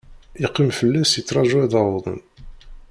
[0.41, 2.19] Yeqqim fell-as yettraju ad d-awḍen.